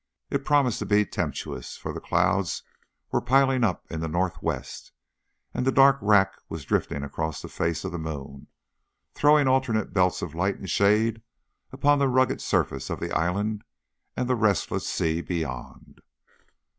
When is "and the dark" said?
5.53-5.99